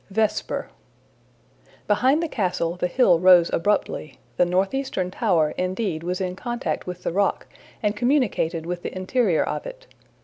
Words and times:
Vesper 0.09 0.67
BEHIND 1.85 2.23
the 2.23 2.27
castle 2.27 2.75
the 2.75 2.87
hill 2.87 3.19
rose 3.19 3.53
abruptly; 3.53 4.17
the 4.35 4.45
northeastern 4.45 5.11
tower, 5.11 5.53
indeed, 5.59 6.01
was 6.01 6.19
in 6.19 6.35
contact 6.35 6.87
with 6.87 7.03
the 7.03 7.13
rock 7.13 7.45
and 7.83 7.95
communicated 7.95 8.65
with 8.65 8.81
the 8.81 8.97
interior 8.97 9.43
of 9.43 9.67
it. 9.67 9.85